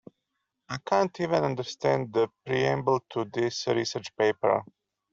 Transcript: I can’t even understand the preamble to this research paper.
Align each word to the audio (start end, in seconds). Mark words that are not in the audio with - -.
I 0.67 0.79
can’t 0.79 1.19
even 1.19 1.43
understand 1.43 2.11
the 2.11 2.27
preamble 2.43 3.01
to 3.11 3.25
this 3.25 3.67
research 3.67 4.15
paper. 4.15 4.63